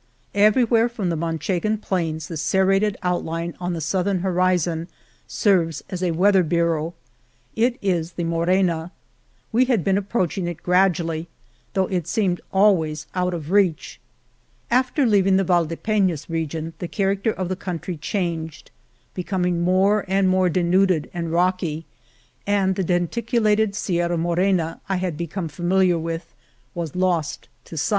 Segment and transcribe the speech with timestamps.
[0.33, 4.87] Everywhere from the Manchegan plains the serrated outline on the southern horizon
[5.27, 6.95] serves as a weather bureau.
[7.55, 8.91] It is the Mo rena.
[9.51, 11.27] We had been approaching it gradually,
[11.73, 13.99] though it seemed always out of reach.
[14.71, 18.71] After leaving the Valdepenas region the character of the country changed,
[19.13, 21.85] becoming more and more denuded and rocky,
[22.47, 26.33] and the denticu lated Sierra Morena I had become familiar with
[26.73, 27.89] was lost to sight.• '"J L'.